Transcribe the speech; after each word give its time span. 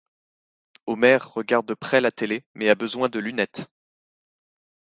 Homer 0.87 1.17
regarde 1.21 1.67
de 1.67 1.75
près 1.75 2.01
la 2.01 2.09
télé 2.11 2.43
mais 2.55 2.69
a 2.69 2.73
besoin 2.73 3.07
de 3.07 3.19
lunettes. 3.19 3.67